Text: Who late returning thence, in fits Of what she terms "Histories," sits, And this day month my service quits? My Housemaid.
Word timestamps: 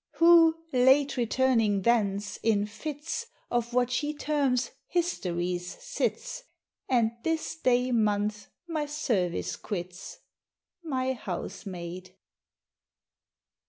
Who 0.13 0.55
late 0.73 1.15
returning 1.15 1.83
thence, 1.83 2.37
in 2.37 2.65
fits 2.65 3.27
Of 3.51 3.71
what 3.71 3.91
she 3.91 4.15
terms 4.15 4.71
"Histories," 4.87 5.77
sits, 5.79 6.41
And 6.89 7.11
this 7.23 7.55
day 7.55 7.91
month 7.91 8.47
my 8.67 8.87
service 8.87 9.55
quits? 9.55 10.17
My 10.83 11.13
Housemaid. 11.13 12.15